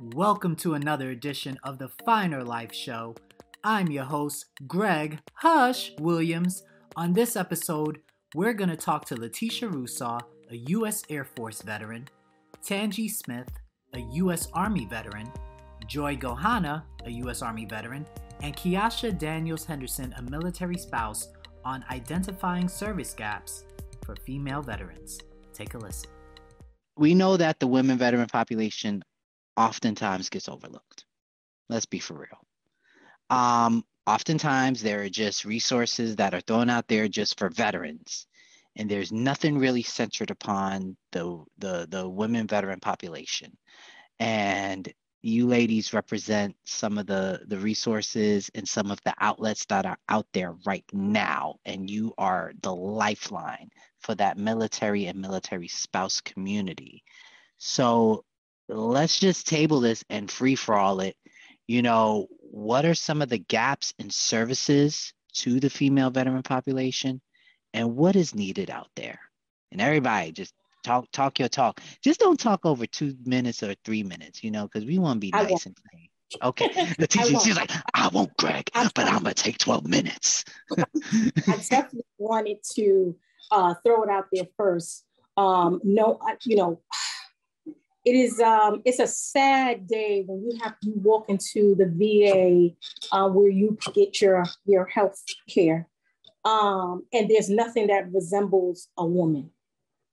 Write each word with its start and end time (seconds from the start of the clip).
Welcome 0.00 0.54
to 0.56 0.74
another 0.74 1.10
edition 1.10 1.58
of 1.64 1.78
the 1.78 1.88
PHIner 2.06 2.46
Life 2.46 2.72
Show. 2.72 3.16
I'm 3.64 3.88
your 3.88 4.04
host, 4.04 4.46
Greg 4.66 5.18
Hush 5.34 5.92
Williams. 5.98 6.62
On 6.96 7.12
this 7.12 7.34
episode, 7.34 7.98
we're 8.34 8.52
going 8.52 8.70
to 8.70 8.76
talk 8.76 9.04
to 9.06 9.16
Latisha 9.16 9.68
Russaw, 9.68 10.20
a 10.50 10.56
U.S. 10.68 11.02
Air 11.10 11.24
Force 11.24 11.62
veteran, 11.62 12.08
Tangi 12.64 13.08
Smith, 13.08 13.48
a 13.94 14.00
U.S. 14.12 14.48
Army 14.54 14.86
veteran, 14.86 15.32
Joy 15.86 16.16
Gohanna, 16.16 16.84
a 17.04 17.10
U.S. 17.10 17.42
Army 17.42 17.64
veteran, 17.64 18.06
and 18.42 18.56
Keasha 18.56 19.16
Daniels 19.18 19.64
Henderson, 19.64 20.14
a 20.16 20.22
military 20.22 20.78
spouse, 20.78 21.28
on 21.64 21.84
identifying 21.90 22.68
service 22.68 23.14
gaps 23.14 23.64
for 24.04 24.14
female 24.24 24.62
veterans. 24.62 25.18
Take 25.52 25.74
a 25.74 25.78
listen. 25.78 26.10
We 26.98 27.14
know 27.14 27.36
that 27.36 27.60
the 27.60 27.66
women 27.66 27.96
veteran 27.96 28.26
population 28.26 29.02
oftentimes 29.56 30.30
gets 30.30 30.48
overlooked. 30.48 31.04
Let's 31.68 31.86
be 31.86 32.00
for 32.00 32.14
real. 32.14 32.44
Um, 33.30 33.84
oftentimes, 34.06 34.82
there 34.82 35.02
are 35.02 35.08
just 35.08 35.44
resources 35.44 36.16
that 36.16 36.34
are 36.34 36.40
thrown 36.40 36.70
out 36.70 36.88
there 36.88 37.08
just 37.08 37.38
for 37.38 37.50
veterans, 37.50 38.26
and 38.76 38.90
there's 38.90 39.12
nothing 39.12 39.58
really 39.58 39.82
centered 39.82 40.30
upon 40.30 40.96
the 41.12 41.44
the 41.58 41.86
the 41.88 42.08
women 42.08 42.46
veteran 42.46 42.80
population. 42.80 43.56
And 44.18 44.92
you 45.28 45.46
ladies 45.46 45.92
represent 45.92 46.56
some 46.64 46.98
of 46.98 47.06
the 47.06 47.40
the 47.46 47.58
resources 47.58 48.50
and 48.54 48.68
some 48.68 48.90
of 48.90 49.00
the 49.04 49.14
outlets 49.20 49.64
that 49.66 49.86
are 49.86 49.98
out 50.08 50.26
there 50.32 50.54
right 50.66 50.84
now 50.92 51.56
and 51.64 51.90
you 51.90 52.12
are 52.18 52.52
the 52.62 52.74
lifeline 52.74 53.70
for 54.00 54.14
that 54.14 54.38
military 54.38 55.06
and 55.06 55.20
military 55.20 55.68
spouse 55.68 56.20
community 56.20 57.02
so 57.58 58.24
let's 58.68 59.18
just 59.18 59.46
table 59.46 59.80
this 59.80 60.04
and 60.08 60.30
free 60.30 60.54
for 60.54 60.74
all 60.74 61.00
it. 61.00 61.16
You 61.66 61.82
know, 61.82 62.28
what 62.40 62.84
are 62.84 62.94
some 62.94 63.20
of 63.20 63.28
the 63.28 63.38
gaps 63.38 63.92
in 63.98 64.10
services 64.10 65.12
to 65.34 65.60
the 65.60 65.70
female 65.70 66.10
veteran 66.10 66.42
population 66.42 67.20
and 67.74 67.96
what 67.96 68.16
is 68.16 68.34
needed 68.34 68.70
out 68.70 68.88
there? 68.96 69.20
And 69.70 69.80
everybody 69.80 70.32
just 70.32 70.54
talk 70.88 71.10
talk 71.12 71.38
your 71.38 71.48
talk. 71.48 71.80
Just 72.02 72.20
don't 72.20 72.40
talk 72.40 72.64
over 72.64 72.86
two 72.86 73.14
minutes 73.24 73.62
or 73.62 73.74
three 73.84 74.02
minutes, 74.02 74.42
you 74.42 74.50
know, 74.50 74.64
because 74.64 74.86
we 74.86 74.98
want 74.98 75.16
to 75.16 75.20
be 75.20 75.30
nice 75.30 75.66
and 75.66 75.76
clean. 75.90 76.08
Okay. 76.42 76.68
The 76.98 77.06
teacher, 77.06 77.38
she's 77.40 77.56
like, 77.56 77.70
I 77.94 78.08
won't, 78.08 78.36
Greg, 78.36 78.70
I 78.74 78.90
but 78.94 79.06
I'm 79.06 79.22
gonna 79.22 79.34
take 79.34 79.58
12 79.58 79.86
minutes. 79.86 80.44
I 80.78 80.84
definitely 81.68 82.04
wanted 82.18 82.58
to 82.74 83.16
uh, 83.50 83.74
throw 83.84 84.02
it 84.02 84.10
out 84.10 84.26
there 84.32 84.46
first. 84.56 85.04
Um, 85.36 85.80
no, 85.84 86.18
you 86.44 86.56
know, 86.56 86.80
it 88.04 88.14
is 88.14 88.40
um, 88.40 88.82
it's 88.84 88.98
a 88.98 89.06
sad 89.06 89.86
day 89.86 90.24
when 90.26 90.42
you 90.42 90.58
have 90.62 90.78
to 90.80 90.90
walk 90.96 91.28
into 91.28 91.74
the 91.76 91.86
VA 91.86 92.74
uh, 93.14 93.28
where 93.28 93.50
you 93.50 93.78
get 93.94 94.20
your 94.20 94.44
your 94.64 94.86
health 94.86 95.22
care, 95.48 95.88
um, 96.44 97.04
and 97.12 97.30
there's 97.30 97.48
nothing 97.48 97.86
that 97.88 98.12
resembles 98.12 98.88
a 98.96 99.06
woman. 99.06 99.50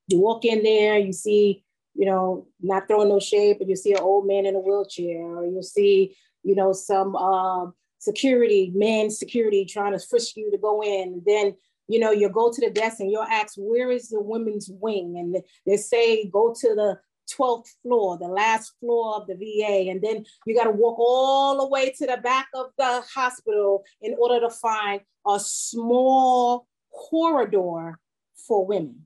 You 0.07 0.19
walk 0.19 0.45
in 0.45 0.63
there, 0.63 0.97
you 0.97 1.13
see, 1.13 1.63
you 1.93 2.05
know, 2.05 2.47
not 2.61 2.87
throwing 2.87 3.09
no 3.09 3.19
shade, 3.19 3.57
but 3.59 3.67
you 3.67 3.75
see 3.75 3.93
an 3.93 3.99
old 3.99 4.27
man 4.27 4.45
in 4.45 4.55
a 4.55 4.59
wheelchair, 4.59 5.21
or 5.21 5.45
you 5.45 5.63
see, 5.63 6.15
you 6.43 6.55
know, 6.55 6.73
some 6.73 7.15
uh, 7.15 7.67
security, 7.99 8.71
man 8.75 9.09
security 9.09 9.65
trying 9.65 9.93
to 9.93 9.99
frisk 9.99 10.35
you 10.35 10.51
to 10.51 10.57
go 10.57 10.83
in. 10.83 11.21
Then 11.25 11.55
you 11.87 11.99
know, 11.99 12.11
you 12.11 12.29
go 12.29 12.51
to 12.51 12.61
the 12.61 12.71
desk 12.71 12.99
and 12.99 13.11
you'll 13.11 13.23
ask, 13.23 13.55
where 13.57 13.91
is 13.91 14.09
the 14.09 14.21
women's 14.21 14.69
wing? 14.69 15.15
And 15.17 15.43
they 15.65 15.77
say, 15.77 16.27
go 16.27 16.53
to 16.53 16.75
the 16.75 16.99
12th 17.33 17.67
floor, 17.81 18.17
the 18.17 18.27
last 18.27 18.73
floor 18.79 19.15
of 19.15 19.27
the 19.27 19.35
VA. 19.35 19.89
And 19.89 20.01
then 20.01 20.25
you 20.45 20.55
got 20.55 20.65
to 20.65 20.71
walk 20.71 20.97
all 20.99 21.57
the 21.57 21.67
way 21.67 21.91
to 21.91 22.05
the 22.05 22.17
back 22.17 22.47
of 22.53 22.67
the 22.77 23.03
hospital 23.13 23.83
in 24.01 24.15
order 24.19 24.39
to 24.39 24.49
find 24.49 25.01
a 25.27 25.39
small 25.39 26.67
corridor 26.91 27.99
for 28.47 28.65
women. 28.65 29.04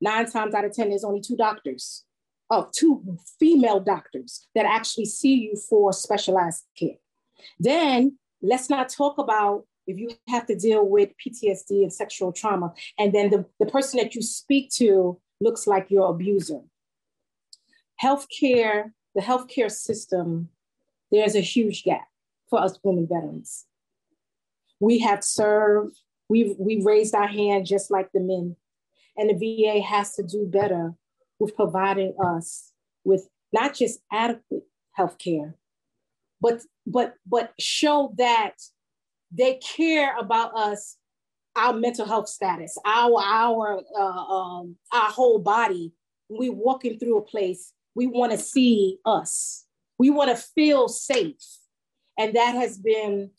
Nine 0.00 0.30
times 0.30 0.54
out 0.54 0.64
of 0.64 0.72
10, 0.72 0.90
there's 0.90 1.04
only 1.04 1.20
two 1.20 1.36
doctors, 1.36 2.04
oh, 2.50 2.68
two 2.74 3.18
female 3.38 3.80
doctors 3.80 4.46
that 4.54 4.66
actually 4.66 5.06
see 5.06 5.34
you 5.34 5.56
for 5.68 5.92
specialized 5.92 6.64
care. 6.78 6.96
Then 7.58 8.18
let's 8.42 8.70
not 8.70 8.88
talk 8.88 9.18
about 9.18 9.66
if 9.86 9.98
you 9.98 10.10
have 10.28 10.46
to 10.46 10.56
deal 10.56 10.88
with 10.88 11.10
PTSD 11.24 11.82
and 11.82 11.92
sexual 11.92 12.32
trauma, 12.32 12.72
and 12.98 13.12
then 13.12 13.30
the, 13.30 13.44
the 13.60 13.66
person 13.66 13.98
that 13.98 14.14
you 14.14 14.22
speak 14.22 14.70
to 14.76 15.20
looks 15.40 15.66
like 15.66 15.90
your 15.90 16.10
abuser 16.10 16.60
healthcare, 18.02 18.92
the 19.14 19.20
healthcare 19.20 19.70
system, 19.70 20.48
there's 21.10 21.34
a 21.34 21.40
huge 21.40 21.84
gap 21.84 22.06
for 22.48 22.60
us 22.60 22.78
women 22.82 23.06
veterans. 23.06 23.66
We 24.80 24.98
have 25.00 25.22
served, 25.22 25.96
we've, 26.28 26.56
we've 26.58 26.84
raised 26.84 27.14
our 27.14 27.28
hand 27.28 27.66
just 27.66 27.90
like 27.90 28.10
the 28.12 28.20
men. 28.20 28.56
And 29.16 29.30
the 29.30 29.34
VA 29.34 29.80
has 29.80 30.14
to 30.14 30.22
do 30.22 30.46
better 30.46 30.94
with 31.38 31.56
providing 31.56 32.14
us 32.22 32.72
with 33.04 33.28
not 33.52 33.74
just 33.74 34.00
adequate 34.12 34.64
healthcare, 34.98 35.54
but 36.40 36.62
but 36.86 37.14
but 37.26 37.52
show 37.58 38.14
that 38.18 38.54
they 39.30 39.54
care 39.56 40.16
about 40.18 40.56
us, 40.56 40.96
our 41.56 41.72
mental 41.72 42.06
health 42.06 42.28
status, 42.28 42.76
our 42.84 43.20
our 43.20 43.80
uh, 43.98 44.02
um, 44.02 44.76
our 44.92 45.10
whole 45.10 45.38
body. 45.38 45.92
We're 46.28 46.52
walking 46.52 46.98
through 46.98 47.18
a 47.18 47.22
place 47.22 47.74
we 47.94 48.06
want 48.06 48.32
to 48.32 48.38
see 48.38 48.98
us. 49.04 49.64
We 49.98 50.10
want 50.10 50.30
to 50.30 50.36
feel 50.36 50.88
safe. 50.88 51.36
And 52.18 52.34
that 52.34 52.54
has 52.54 52.78
been, 52.78 53.30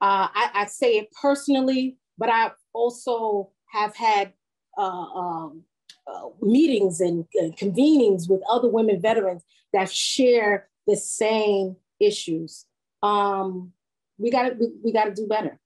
uh, 0.00 0.28
I, 0.34 0.50
I, 0.54 0.66
say 0.66 0.98
it 0.98 1.08
personally, 1.20 1.96
but 2.18 2.28
I 2.28 2.52
also 2.72 3.50
have 3.70 3.94
had 3.96 4.32
um, 4.78 5.62
uh, 6.06 6.28
meetings 6.40 7.00
and 7.00 7.26
convenings 7.56 8.28
with 8.28 8.40
other 8.48 8.68
women 8.68 9.00
veterans 9.00 9.42
that 9.72 9.90
share 9.90 10.68
the 10.86 10.96
same 10.96 11.76
issues. 12.00 12.66
Um, 13.02 13.72
we 14.18 14.30
got 14.30 14.48
to 14.48 14.54
we, 14.54 14.68
we 14.84 14.92
got 14.92 15.04
to 15.04 15.14
do 15.14 15.26
better. 15.26 15.58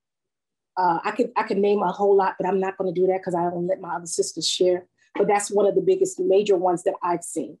Uh, 0.75 0.99
I 1.03 1.11
could 1.11 1.31
I 1.35 1.43
could 1.43 1.57
name 1.57 1.81
a 1.81 1.91
whole 1.91 2.15
lot, 2.15 2.35
but 2.39 2.47
I'm 2.47 2.59
not 2.59 2.77
going 2.77 2.93
to 2.93 2.99
do 2.99 3.07
that 3.07 3.19
because 3.19 3.35
I 3.35 3.43
don't 3.49 3.67
let 3.67 3.81
my 3.81 3.95
other 3.95 4.05
sisters 4.05 4.47
share. 4.47 4.87
But 5.15 5.27
that's 5.27 5.49
one 5.49 5.65
of 5.65 5.75
the 5.75 5.81
biggest 5.81 6.19
major 6.19 6.55
ones 6.55 6.83
that 6.83 6.93
I've 7.01 7.23
seen. 7.23 7.57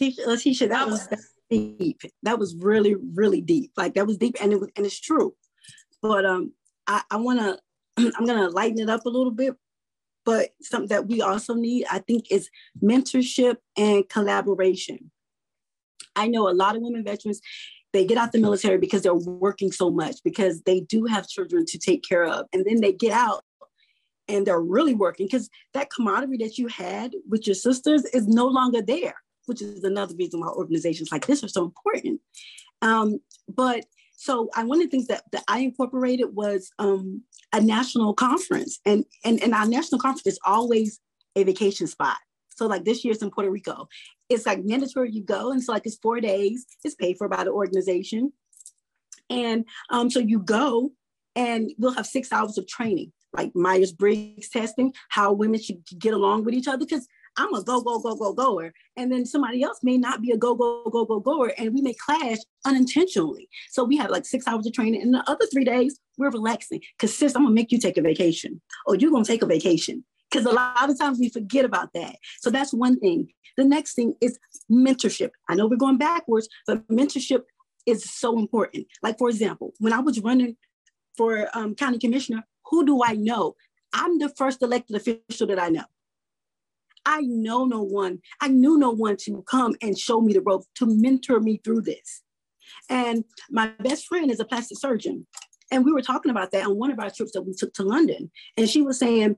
Latisha, 0.00 0.68
that 0.68 0.88
was 0.88 1.08
deep. 1.50 2.02
That 2.22 2.38
was 2.38 2.56
really, 2.56 2.94
really 2.94 3.40
deep. 3.40 3.72
Like 3.76 3.94
that 3.94 4.06
was 4.06 4.18
deep, 4.18 4.36
and 4.40 4.52
it 4.52 4.60
was, 4.60 4.70
and 4.76 4.84
it's 4.84 5.00
true. 5.00 5.34
But 6.02 6.26
um, 6.26 6.52
I, 6.86 7.02
I 7.10 7.16
want 7.16 7.38
to, 7.38 7.58
I'm 8.16 8.26
gonna 8.26 8.48
lighten 8.48 8.80
it 8.80 8.90
up 8.90 9.06
a 9.06 9.10
little 9.10 9.30
bit. 9.30 9.54
But 10.24 10.50
something 10.62 10.88
that 10.88 11.06
we 11.06 11.20
also 11.20 11.52
need, 11.52 11.84
I 11.90 11.98
think, 11.98 12.30
is 12.30 12.48
mentorship 12.82 13.56
and 13.76 14.08
collaboration. 14.08 15.10
I 16.16 16.28
know 16.28 16.48
a 16.48 16.54
lot 16.54 16.76
of 16.76 16.82
women 16.82 17.04
veterans, 17.04 17.42
they 17.92 18.06
get 18.06 18.16
out 18.16 18.32
the 18.32 18.38
military 18.38 18.78
because 18.78 19.02
they're 19.02 19.14
working 19.14 19.70
so 19.70 19.90
much 19.90 20.16
because 20.24 20.62
they 20.62 20.80
do 20.80 21.04
have 21.04 21.28
children 21.28 21.66
to 21.66 21.78
take 21.78 22.02
care 22.08 22.24
of, 22.24 22.46
and 22.52 22.64
then 22.64 22.80
they 22.80 22.92
get 22.92 23.12
out 23.12 23.44
and 24.26 24.46
they're 24.46 24.60
really 24.60 24.94
working 24.94 25.26
because 25.26 25.50
that 25.74 25.90
camaraderie 25.90 26.38
that 26.38 26.56
you 26.56 26.68
had 26.68 27.12
with 27.28 27.46
your 27.46 27.54
sisters 27.54 28.04
is 28.06 28.26
no 28.26 28.46
longer 28.46 28.80
there 28.80 29.16
which 29.46 29.62
is 29.62 29.84
another 29.84 30.14
reason 30.16 30.40
why 30.40 30.48
organizations 30.48 31.10
like 31.12 31.26
this 31.26 31.42
are 31.44 31.48
so 31.48 31.64
important. 31.64 32.20
Um, 32.82 33.20
but 33.48 33.84
so 34.24 34.48
I, 34.54 34.64
one 34.64 34.78
of 34.80 34.86
the 34.86 34.90
things 34.90 35.08
that, 35.08 35.24
that 35.32 35.44
I 35.48 35.58
incorporated 35.58 36.34
was 36.34 36.70
um, 36.78 37.20
a 37.52 37.60
national 37.60 38.14
conference. 38.14 38.80
And, 38.86 39.04
and, 39.22 39.42
and 39.42 39.52
our 39.52 39.66
national 39.66 40.00
conference 40.00 40.26
is 40.26 40.38
always 40.46 40.98
a 41.36 41.44
vacation 41.44 41.86
spot. 41.86 42.16
So 42.56 42.66
like 42.66 42.86
this 42.86 43.04
year 43.04 43.12
it's 43.12 43.22
in 43.22 43.30
Puerto 43.30 43.50
Rico. 43.50 43.86
It's 44.30 44.46
like 44.46 44.64
mandatory 44.64 45.10
you 45.12 45.22
go. 45.22 45.52
And 45.52 45.62
so 45.62 45.72
like 45.72 45.84
it's 45.84 45.98
four 45.98 46.20
days, 46.20 46.64
it's 46.84 46.94
paid 46.94 47.18
for 47.18 47.28
by 47.28 47.44
the 47.44 47.50
organization. 47.50 48.32
And 49.28 49.66
um, 49.90 50.08
so 50.08 50.20
you 50.20 50.38
go 50.38 50.92
and 51.36 51.72
we'll 51.76 51.92
have 51.92 52.06
six 52.06 52.32
hours 52.32 52.56
of 52.56 52.66
training, 52.66 53.12
like 53.34 53.52
Myers-Briggs 53.54 54.48
testing, 54.48 54.94
how 55.10 55.34
women 55.34 55.60
should 55.60 55.84
get 55.98 56.14
along 56.14 56.44
with 56.44 56.54
each 56.54 56.66
other. 56.66 56.78
Because 56.78 57.06
I'm 57.36 57.52
a 57.54 57.62
go, 57.62 57.80
go, 57.80 57.98
go, 57.98 58.14
go, 58.14 58.32
goer. 58.32 58.72
And 58.96 59.10
then 59.10 59.26
somebody 59.26 59.62
else 59.62 59.80
may 59.82 59.96
not 59.96 60.22
be 60.22 60.30
a 60.30 60.36
go, 60.36 60.54
go, 60.54 60.88
go, 60.90 61.04
go, 61.04 61.20
goer. 61.20 61.52
And 61.58 61.74
we 61.74 61.82
may 61.82 61.94
clash 61.94 62.38
unintentionally. 62.64 63.48
So 63.70 63.84
we 63.84 63.96
have 63.96 64.10
like 64.10 64.24
six 64.24 64.46
hours 64.46 64.66
of 64.66 64.72
training. 64.72 65.02
And 65.02 65.12
the 65.12 65.28
other 65.28 65.46
three 65.52 65.64
days, 65.64 65.98
we're 66.16 66.30
relaxing. 66.30 66.80
Because 66.96 67.16
sis, 67.16 67.34
I'm 67.34 67.42
going 67.42 67.54
to 67.54 67.60
make 67.60 67.72
you 67.72 67.78
take 67.78 67.96
a 67.96 68.02
vacation. 68.02 68.60
Or 68.86 68.94
you're 68.94 69.10
going 69.10 69.24
to 69.24 69.30
take 69.30 69.42
a 69.42 69.46
vacation. 69.46 70.04
Because 70.30 70.46
a 70.46 70.52
lot 70.52 70.88
of 70.90 70.98
times 70.98 71.18
we 71.18 71.28
forget 71.28 71.64
about 71.64 71.92
that. 71.94 72.16
So 72.40 72.50
that's 72.50 72.72
one 72.72 72.98
thing. 73.00 73.28
The 73.56 73.64
next 73.64 73.94
thing 73.94 74.14
is 74.20 74.38
mentorship. 74.70 75.30
I 75.48 75.54
know 75.54 75.66
we're 75.66 75.76
going 75.76 75.98
backwards, 75.98 76.48
but 76.66 76.86
mentorship 76.88 77.42
is 77.86 78.04
so 78.10 78.38
important. 78.38 78.86
Like, 79.02 79.18
for 79.18 79.28
example, 79.28 79.74
when 79.78 79.92
I 79.92 80.00
was 80.00 80.20
running 80.20 80.56
for 81.16 81.48
um, 81.54 81.74
county 81.74 81.98
commissioner, 81.98 82.44
who 82.66 82.84
do 82.84 83.02
I 83.04 83.14
know? 83.14 83.54
I'm 83.92 84.18
the 84.18 84.28
first 84.30 84.62
elected 84.62 84.96
official 84.96 85.46
that 85.46 85.58
I 85.58 85.68
know. 85.68 85.84
I 87.06 87.20
know 87.22 87.64
no 87.64 87.82
one, 87.82 88.20
I 88.40 88.48
knew 88.48 88.78
no 88.78 88.90
one 88.90 89.16
to 89.24 89.44
come 89.48 89.74
and 89.82 89.98
show 89.98 90.20
me 90.20 90.32
the 90.32 90.40
ropes, 90.40 90.66
to 90.76 90.86
mentor 90.86 91.40
me 91.40 91.60
through 91.62 91.82
this. 91.82 92.22
And 92.88 93.24
my 93.50 93.72
best 93.80 94.06
friend 94.06 94.30
is 94.30 94.40
a 94.40 94.44
plastic 94.44 94.78
surgeon. 94.78 95.26
And 95.70 95.84
we 95.84 95.92
were 95.92 96.02
talking 96.02 96.30
about 96.30 96.50
that 96.52 96.66
on 96.66 96.78
one 96.78 96.90
of 96.90 96.98
our 96.98 97.10
trips 97.10 97.32
that 97.32 97.42
we 97.42 97.54
took 97.54 97.72
to 97.74 97.82
London. 97.82 98.30
And 98.56 98.68
she 98.68 98.82
was 98.82 98.98
saying, 98.98 99.36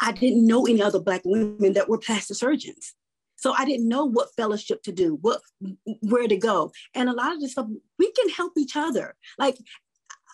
I 0.00 0.12
didn't 0.12 0.46
know 0.46 0.66
any 0.66 0.82
other 0.82 1.00
Black 1.00 1.22
women 1.24 1.72
that 1.74 1.88
were 1.88 1.98
plastic 1.98 2.36
surgeons. 2.36 2.94
So 3.36 3.52
I 3.56 3.64
didn't 3.64 3.88
know 3.88 4.04
what 4.04 4.34
fellowship 4.36 4.82
to 4.84 4.92
do, 4.92 5.18
what 5.20 5.40
where 6.00 6.28
to 6.28 6.36
go. 6.36 6.72
And 6.94 7.08
a 7.08 7.12
lot 7.12 7.32
of 7.32 7.40
this 7.40 7.52
stuff, 7.52 7.66
we 7.98 8.10
can 8.12 8.28
help 8.30 8.52
each 8.56 8.76
other. 8.76 9.16
Like 9.38 9.58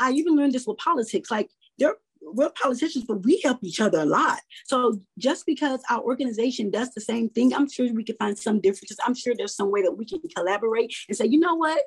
I 0.01 0.13
even 0.13 0.37
learned 0.37 0.53
this 0.53 0.67
with 0.67 0.79
politics. 0.79 1.31
Like 1.31 1.51
there 1.79 1.97
we're 2.23 2.51
politicians, 2.51 3.05
but 3.07 3.25
we 3.25 3.41
help 3.43 3.59
each 3.63 3.81
other 3.81 4.01
a 4.01 4.05
lot. 4.05 4.41
So 4.67 5.01
just 5.19 5.47
because 5.47 5.81
our 5.91 6.01
organization 6.01 6.71
does 6.71 6.93
the 6.95 7.01
same 7.01 7.29
thing, 7.31 7.55
I'm 7.55 7.69
sure 7.69 7.93
we 7.93 8.05
can 8.05 8.17
find 8.17 8.39
some 8.39 8.61
differences. 8.61 8.99
I'm 9.05 9.15
sure 9.15 9.35
there's 9.37 9.57
some 9.57 9.71
way 9.71 9.83
that 9.83 9.93
we 9.93 10.05
can 10.05 10.21
collaborate 10.37 10.95
and 11.09 11.17
say, 11.17 11.27
you 11.27 11.39
know 11.39 11.55
what? 11.55 11.81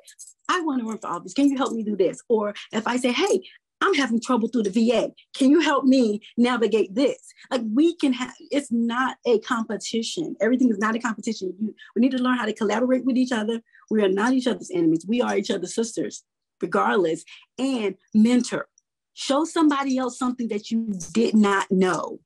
I 0.48 0.60
want 0.60 0.80
to 0.80 0.86
run 0.86 0.98
for 0.98 1.08
office. 1.08 1.34
Can 1.34 1.48
you 1.48 1.56
help 1.56 1.72
me 1.72 1.82
do 1.82 1.96
this? 1.96 2.20
Or 2.28 2.54
if 2.72 2.86
I 2.86 2.96
say, 2.96 3.12
hey, 3.12 3.42
I'm 3.80 3.94
having 3.94 4.20
trouble 4.20 4.48
through 4.48 4.62
the 4.62 4.70
VA. 4.70 5.10
Can 5.36 5.50
you 5.50 5.60
help 5.60 5.84
me 5.84 6.22
navigate 6.38 6.94
this? 6.94 7.18
Like 7.50 7.62
we 7.70 7.94
can 7.96 8.14
have, 8.14 8.32
it's 8.50 8.72
not 8.72 9.18
a 9.26 9.40
competition. 9.40 10.36
Everything 10.40 10.70
is 10.70 10.78
not 10.78 10.94
a 10.94 10.98
competition. 10.98 11.52
You, 11.60 11.74
we 11.94 12.00
need 12.00 12.12
to 12.12 12.22
learn 12.22 12.38
how 12.38 12.46
to 12.46 12.54
collaborate 12.54 13.04
with 13.04 13.16
each 13.16 13.32
other. 13.32 13.60
We 13.90 14.02
are 14.02 14.08
not 14.08 14.32
each 14.32 14.46
other's 14.46 14.70
enemies. 14.72 15.04
We 15.06 15.20
are 15.20 15.36
each 15.36 15.50
other's 15.50 15.74
sisters, 15.74 16.22
regardless, 16.62 17.24
and 17.58 17.96
mentor 18.14 18.68
show 19.14 19.44
somebody 19.44 19.96
else 19.96 20.18
something 20.18 20.48
that 20.48 20.70
you 20.70 20.92
did 21.12 21.34
not 21.34 21.70
know. 21.70 22.20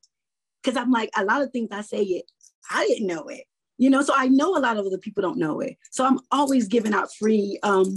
Because 0.63 0.77
I'm 0.77 0.91
like, 0.91 1.11
a 1.17 1.25
lot 1.25 1.43
of 1.43 1.51
things 1.53 1.69
I 1.71 1.83
say 1.83 2.03
it, 2.03 2.25
I 2.71 2.87
didn't 2.87 3.07
know 3.07 3.29
it. 3.29 3.45
You 3.77 3.91
know, 3.91 4.03
so 4.03 4.13
I 4.17 4.27
know 4.27 4.57
a 4.57 4.59
lot 4.59 4.77
of 4.77 4.87
other 4.87 4.99
people 4.99 5.23
don't 5.23 5.39
know 5.39 5.61
it. 5.61 5.77
So 5.93 6.05
I'm 6.05 6.19
always 6.33 6.67
giving 6.67 6.93
out 6.93 7.15
free 7.15 7.61
um, 7.63 7.95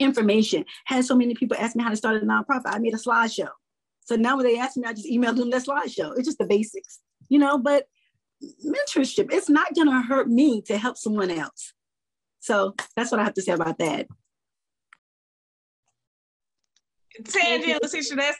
information. 0.00 0.64
Had 0.86 1.04
so 1.04 1.14
many 1.14 1.34
people 1.34 1.56
ask 1.60 1.76
me 1.76 1.84
how 1.84 1.90
to 1.90 1.96
start 1.96 2.20
a 2.20 2.26
nonprofit. 2.26 2.62
I 2.66 2.78
made 2.80 2.94
a 2.94 2.98
slideshow. 2.98 3.50
So 4.00 4.16
now 4.16 4.36
when 4.36 4.46
they 4.46 4.58
ask 4.58 4.76
me, 4.76 4.84
I 4.84 4.92
just 4.92 5.06
email 5.06 5.32
them 5.32 5.50
that 5.50 5.64
slideshow. 5.64 6.16
It's 6.16 6.26
just 6.26 6.38
the 6.38 6.46
basics, 6.46 7.00
you 7.28 7.38
know, 7.38 7.58
but 7.58 7.86
mentorship, 8.64 9.32
it's 9.32 9.48
not 9.48 9.74
gonna 9.74 10.02
hurt 10.02 10.28
me 10.28 10.62
to 10.62 10.78
help 10.78 10.96
someone 10.96 11.30
else. 11.30 11.72
So 12.40 12.74
that's 12.94 13.10
what 13.10 13.20
I 13.20 13.24
have 13.24 13.34
to 13.34 13.42
say 13.42 13.52
about 13.52 13.78
that. 13.78 14.06
Tangi 17.24 17.72
and 17.72 17.80
Latisha, 17.80 18.16
that's 18.16 18.38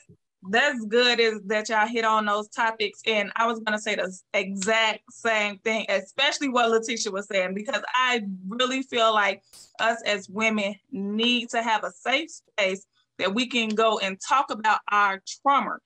that's 0.48 0.84
good 0.86 1.18
is 1.18 1.40
that 1.46 1.68
y'all 1.68 1.86
hit 1.86 2.04
on 2.04 2.26
those 2.26 2.48
topics. 2.48 3.00
And 3.06 3.32
I 3.36 3.46
was 3.46 3.60
gonna 3.60 3.80
say 3.80 3.94
the 3.96 4.16
exact 4.34 5.00
same 5.10 5.58
thing, 5.58 5.86
especially 5.88 6.48
what 6.48 6.70
Latisha 6.70 7.12
was 7.12 7.26
saying, 7.26 7.54
because 7.54 7.82
I 7.94 8.22
really 8.48 8.82
feel 8.82 9.12
like 9.12 9.42
us 9.80 10.02
as 10.06 10.28
women 10.28 10.74
need 10.90 11.50
to 11.50 11.62
have 11.62 11.84
a 11.84 11.90
safe 11.90 12.30
space 12.30 12.86
that 13.18 13.34
we 13.34 13.46
can 13.46 13.70
go 13.70 13.98
and 13.98 14.18
talk 14.26 14.50
about 14.50 14.80
our 14.90 15.22
trauma. 15.42 15.78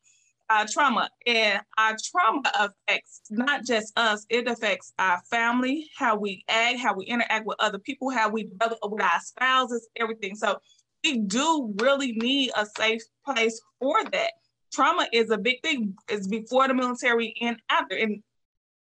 Our 0.51 0.67
trauma 0.67 1.09
and 1.29 1.61
our 1.79 1.97
trauma 2.11 2.51
affects 2.59 3.21
not 3.31 3.65
just 3.65 3.97
us, 3.97 4.27
it 4.29 4.49
affects 4.49 4.93
our 4.99 5.23
family, 5.31 5.89
how 5.97 6.17
we 6.17 6.45
act, 6.49 6.81
how 6.81 6.93
we 6.93 7.05
interact 7.05 7.47
with 7.47 7.57
other 7.61 7.79
people, 7.79 8.11
how 8.11 8.29
we 8.29 8.45
develop 8.45 8.79
with 8.83 9.01
our 9.01 9.21
spouses, 9.21 9.89
everything. 9.95 10.35
So 10.35 10.59
we 11.05 11.19
do 11.19 11.75
really 11.81 12.13
need 12.13 12.51
a 12.57 12.67
safe 12.67 13.03
place 13.25 13.61
for 13.79 13.97
that. 14.13 14.33
Trauma 14.73 15.09
is 15.13 15.31
a 15.31 15.39
big 15.39 15.63
thing. 15.63 15.95
It's 16.09 16.27
before 16.27 16.69
the 16.69 16.75
military 16.75 17.35
and 17.41 17.57
after. 17.71 17.97
And 17.97 18.23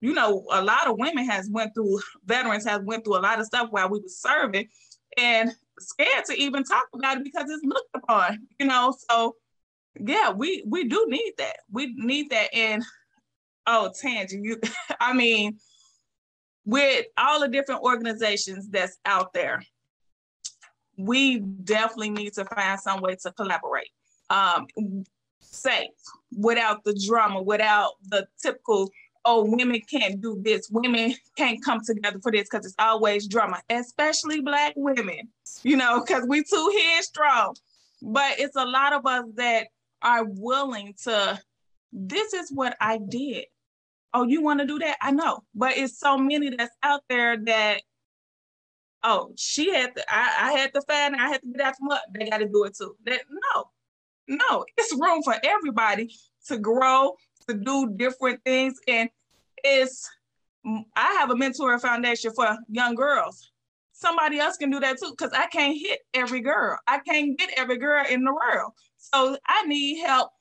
you 0.01 0.13
know, 0.13 0.45
a 0.51 0.63
lot 0.63 0.87
of 0.87 0.97
women 0.97 1.25
has 1.25 1.49
went 1.49 1.73
through 1.73 1.99
veterans 2.25 2.65
has 2.65 2.81
went 2.83 3.03
through 3.03 3.17
a 3.17 3.19
lot 3.19 3.39
of 3.39 3.45
stuff 3.45 3.67
while 3.71 3.89
we 3.89 3.99
were 3.99 4.07
serving 4.07 4.67
and 5.17 5.51
scared 5.79 6.25
to 6.25 6.33
even 6.39 6.63
talk 6.63 6.87
about 6.93 7.17
it 7.17 7.23
because 7.23 7.49
it's 7.49 7.65
looked 7.65 7.95
upon, 7.95 8.47
you 8.59 8.65
know. 8.65 8.95
So 9.09 9.35
yeah, 9.99 10.31
we 10.31 10.63
we 10.65 10.87
do 10.87 11.05
need 11.09 11.33
that. 11.37 11.57
We 11.71 11.93
need 11.97 12.29
that. 12.29 12.53
And 12.53 12.83
oh, 13.65 13.91
Tangi, 14.01 14.39
you 14.41 14.59
I 14.99 15.13
mean, 15.13 15.57
with 16.65 17.05
all 17.17 17.39
the 17.39 17.47
different 17.47 17.81
organizations 17.81 18.69
that's 18.69 18.97
out 19.05 19.33
there, 19.33 19.61
we 20.99 21.39
definitely 21.39 22.09
need 22.09 22.33
to 22.33 22.45
find 22.45 22.79
some 22.79 23.01
way 23.01 23.15
to 23.15 23.31
collaborate. 23.31 23.89
Um, 24.29 24.67
safe, 25.39 25.89
without 26.37 26.83
the 26.83 26.93
drama, 27.07 27.41
without 27.41 27.93
the 28.09 28.27
typical, 28.41 28.91
oh, 29.25 29.45
women 29.45 29.81
can't 29.89 30.21
do 30.21 30.39
this, 30.43 30.69
women 30.69 31.15
can't 31.37 31.63
come 31.63 31.79
together 31.83 32.19
for 32.21 32.31
this 32.31 32.47
because 32.49 32.65
it's 32.65 32.75
always 32.77 33.27
drama, 33.27 33.61
especially 33.69 34.41
Black 34.41 34.73
women, 34.75 35.29
you 35.63 35.77
know, 35.77 36.03
because 36.05 36.25
we 36.27 36.43
too 36.43 36.77
headstrong. 36.77 37.55
But 38.01 38.39
it's 38.39 38.55
a 38.55 38.65
lot 38.65 38.93
of 38.93 39.05
us 39.05 39.25
that 39.35 39.67
are 40.01 40.25
willing 40.25 40.93
to, 41.03 41.39
this 41.91 42.33
is 42.33 42.51
what 42.51 42.75
I 42.79 42.97
did. 42.97 43.45
Oh, 44.13 44.25
you 44.25 44.41
want 44.41 44.59
to 44.59 44.65
do 44.65 44.79
that? 44.79 44.97
I 45.01 45.11
know. 45.11 45.43
But 45.55 45.77
it's 45.77 45.99
so 45.99 46.17
many 46.17 46.55
that's 46.55 46.75
out 46.83 47.01
there 47.09 47.37
that 47.37 47.81
oh, 49.03 49.33
she 49.37 49.73
had 49.73 49.95
to, 49.95 50.03
I, 50.09 50.49
I 50.49 50.51
had 50.53 50.73
to 50.73 50.81
find 50.81 51.15
I 51.15 51.27
had 51.29 51.41
to 51.41 51.47
get 51.47 51.61
out 51.61 51.77
from 51.77 51.87
mud. 51.87 51.99
They 52.13 52.29
got 52.29 52.39
to 52.39 52.47
do 52.47 52.63
it 52.65 52.75
too. 52.77 52.95
That 53.05 53.21
no, 53.29 53.65
no, 54.27 54.65
it's 54.77 54.93
room 54.93 55.21
for 55.23 55.35
everybody 55.43 56.13
to 56.47 56.57
grow, 56.57 57.13
to 57.47 57.53
do 57.55 57.93
different 57.95 58.43
things. 58.43 58.75
And 58.87 59.09
it's 59.63 60.09
I 60.95 61.13
have 61.13 61.29
a 61.29 61.35
mentor 61.35 61.77
foundation 61.79 62.31
for 62.33 62.57
young 62.69 62.95
girls. 62.95 63.51
Somebody 63.93 64.39
else 64.39 64.57
can 64.57 64.71
do 64.71 64.79
that 64.79 64.97
too, 64.97 65.11
because 65.11 65.33
I 65.33 65.47
can't 65.47 65.77
hit 65.77 65.99
every 66.13 66.41
girl. 66.41 66.77
I 66.87 66.99
can't 66.99 67.37
get 67.37 67.49
every 67.57 67.77
girl 67.77 68.05
in 68.09 68.23
the 68.23 68.33
world. 68.33 68.71
So 68.97 69.37
I 69.47 69.65
need 69.65 70.01
help. 70.01 70.31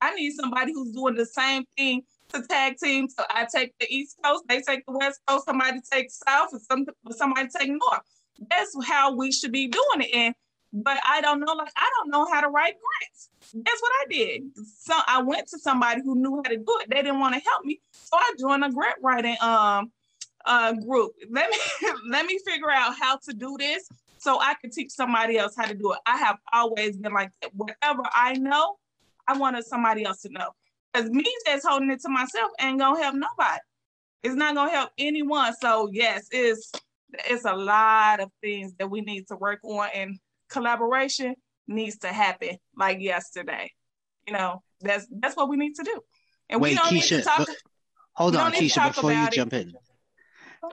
I 0.00 0.14
need 0.14 0.32
somebody 0.32 0.72
who's 0.72 0.92
doing 0.92 1.14
the 1.14 1.26
same 1.26 1.64
thing 1.76 2.02
to 2.32 2.42
tag 2.42 2.76
team. 2.78 3.08
So 3.08 3.24
I 3.28 3.46
take 3.52 3.74
the 3.78 3.86
East 3.88 4.16
Coast, 4.24 4.44
they 4.48 4.60
take 4.60 4.84
the 4.86 4.92
West 4.92 5.20
Coast, 5.26 5.44
somebody 5.44 5.80
takes 5.90 6.20
South, 6.26 6.48
and 6.52 6.60
some 6.62 6.86
somebody 7.10 7.48
take 7.48 7.68
North. 7.68 8.00
That's 8.50 8.74
how 8.86 9.14
we 9.14 9.32
should 9.32 9.52
be 9.52 9.68
doing 9.68 10.00
it. 10.00 10.14
And 10.14 10.34
but 10.72 10.98
I 11.06 11.20
don't 11.20 11.40
know, 11.40 11.52
like 11.54 11.72
I 11.76 11.90
don't 11.96 12.10
know 12.10 12.26
how 12.30 12.40
to 12.40 12.48
write 12.48 12.74
grants. 12.74 13.30
That's 13.54 13.80
what 13.80 13.92
I 14.02 14.06
did. 14.10 14.42
So 14.80 14.94
I 15.06 15.22
went 15.22 15.48
to 15.48 15.58
somebody 15.58 16.02
who 16.04 16.16
knew 16.16 16.42
how 16.44 16.50
to 16.50 16.56
do 16.56 16.78
it. 16.80 16.90
They 16.90 17.02
didn't 17.02 17.20
want 17.20 17.34
to 17.34 17.40
help 17.40 17.64
me, 17.64 17.80
so 17.92 18.16
I 18.16 18.34
joined 18.38 18.64
a 18.64 18.70
grant 18.70 18.98
writing 19.02 19.36
um 19.40 19.92
uh 20.44 20.72
group. 20.72 21.12
Let 21.30 21.50
me 21.50 21.56
let 22.10 22.26
me 22.26 22.38
figure 22.46 22.70
out 22.70 22.94
how 22.98 23.18
to 23.28 23.32
do 23.32 23.56
this 23.58 23.88
so 24.18 24.40
I 24.40 24.54
can 24.60 24.70
teach 24.70 24.90
somebody 24.90 25.38
else 25.38 25.54
how 25.56 25.66
to 25.66 25.74
do 25.74 25.92
it. 25.92 25.98
I 26.06 26.16
have 26.18 26.38
always 26.52 26.96
been 26.96 27.12
like 27.12 27.30
that. 27.42 27.54
Whatever 27.54 28.02
I 28.12 28.34
know, 28.34 28.76
I 29.28 29.36
wanted 29.36 29.64
somebody 29.64 30.04
else 30.04 30.22
to 30.22 30.28
know. 30.30 30.50
Because 30.96 31.10
me 31.10 31.24
just 31.44 31.66
holding 31.66 31.90
it 31.90 32.00
to 32.00 32.08
myself 32.08 32.50
ain't 32.60 32.78
gonna 32.78 33.02
help 33.02 33.14
nobody. 33.14 33.60
It's 34.22 34.34
not 34.34 34.54
gonna 34.54 34.70
help 34.70 34.90
anyone. 34.98 35.54
So 35.60 35.90
yes, 35.92 36.26
it's 36.30 36.72
it's 37.28 37.44
a 37.44 37.54
lot 37.54 38.20
of 38.20 38.30
things 38.40 38.72
that 38.78 38.90
we 38.90 39.02
need 39.02 39.26
to 39.28 39.36
work 39.36 39.60
on 39.62 39.88
and 39.94 40.18
collaboration 40.48 41.34
needs 41.68 41.98
to 41.98 42.08
happen 42.08 42.56
like 42.76 43.00
yesterday. 43.00 43.70
You 44.26 44.32
know, 44.32 44.62
that's 44.80 45.06
that's 45.20 45.36
what 45.36 45.50
we 45.50 45.56
need 45.56 45.74
to 45.74 45.82
do. 45.82 46.00
And 46.48 46.60
Wait, 46.60 46.70
we 46.70 46.76
don't 46.76 46.86
Keasha, 46.86 47.10
need 47.10 47.22
to 47.22 47.24
talk. 47.24 47.48
hold 48.14 48.36
on, 48.36 48.52
Keasha, 48.52 48.94
before 48.94 49.12
you 49.12 49.26
it. 49.26 49.32
jump 49.32 49.52
in. 49.52 49.74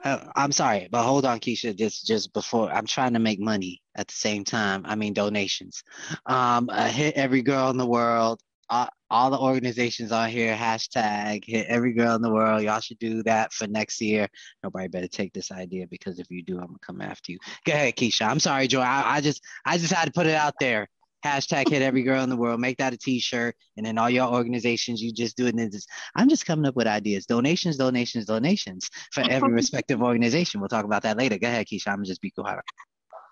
Uh, 0.02 0.18
I'm 0.34 0.52
sorry, 0.52 0.88
but 0.90 1.02
hold 1.04 1.26
on, 1.26 1.38
Keasha. 1.38 1.76
Just 1.76 2.06
just 2.06 2.32
before 2.32 2.70
I'm 2.70 2.86
trying 2.86 3.12
to 3.12 3.18
make 3.18 3.40
money 3.40 3.82
at 3.94 4.08
the 4.08 4.14
same 4.14 4.42
time. 4.42 4.84
I 4.86 4.94
mean 4.94 5.12
donations. 5.12 5.84
Um, 6.24 6.70
I 6.72 6.88
hit 6.88 7.14
every 7.14 7.42
girl 7.42 7.68
in 7.70 7.76
the 7.76 7.86
world 7.86 8.40
all, 8.70 8.88
all 9.10 9.30
the 9.30 9.38
organizations 9.38 10.12
on 10.12 10.28
here 10.28 10.54
hashtag 10.54 11.44
hit 11.44 11.66
every 11.68 11.92
girl 11.92 12.14
in 12.14 12.22
the 12.22 12.30
world. 12.30 12.62
Y'all 12.62 12.80
should 12.80 12.98
do 12.98 13.22
that 13.24 13.52
for 13.52 13.66
next 13.66 14.00
year. 14.00 14.28
Nobody 14.62 14.88
better 14.88 15.08
take 15.08 15.32
this 15.32 15.52
idea 15.52 15.86
because 15.86 16.18
if 16.18 16.30
you 16.30 16.42
do 16.42 16.58
i'm 16.58 16.66
gonna 16.66 16.78
come 16.80 17.00
after 17.00 17.32
you. 17.32 17.38
Go 17.64 17.72
ahead 17.72 17.96
Keasha 17.96 18.26
i'm 18.28 18.40
sorry 18.40 18.66
joy. 18.66 18.80
I, 18.80 19.16
I 19.16 19.20
just 19.20 19.42
i 19.64 19.78
just 19.78 19.92
had 19.92 20.06
to 20.06 20.12
put 20.12 20.26
it 20.26 20.34
out 20.34 20.54
there. 20.60 20.88
Hashtag 21.24 21.70
hit 21.70 21.80
every 21.80 22.02
girl 22.02 22.22
in 22.22 22.28
the 22.28 22.36
world. 22.36 22.60
Make 22.60 22.76
that 22.78 22.92
a 22.92 22.98
t-shirt. 22.98 23.56
And 23.78 23.86
then 23.86 23.96
all 23.96 24.10
your 24.10 24.28
organizations 24.28 25.00
you 25.00 25.10
just 25.10 25.36
do 25.36 25.46
it 25.46 25.54
and 25.54 25.72
just 25.72 25.88
i'm 26.16 26.28
just 26.28 26.46
coming 26.46 26.66
up 26.66 26.76
with 26.76 26.86
ideas. 26.86 27.26
Donations 27.26 27.76
donations 27.76 28.26
donations 28.26 28.88
for 29.12 29.22
every 29.30 29.52
respective 29.60 30.02
organization. 30.02 30.60
We'll 30.60 30.68
talk 30.68 30.84
about 30.84 31.02
that 31.02 31.18
later. 31.18 31.38
Go 31.38 31.48
ahead 31.48 31.66
Keasha 31.66 31.88
i'm 31.88 32.04
just 32.04 32.20
be 32.20 32.30
quiet 32.30 32.60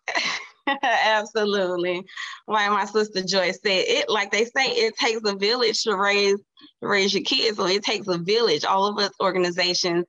Absolutely. 0.83 2.04
Like 2.47 2.71
my 2.71 2.85
sister 2.85 3.23
Joyce 3.23 3.59
said, 3.62 3.85
it 3.87 4.09
like 4.09 4.31
they 4.31 4.45
say, 4.45 4.66
it 4.66 4.97
takes 4.97 5.21
a 5.28 5.37
village 5.37 5.83
to 5.83 5.97
raise 5.97 6.38
raise 6.81 7.14
your 7.14 7.25
kids. 7.25 7.57
So 7.57 7.66
it 7.66 7.83
takes 7.83 8.09
a 8.09 8.19
village. 8.19 8.64
All 8.64 8.87
of 8.87 8.99
us 8.99 9.12
organizations, 9.21 10.07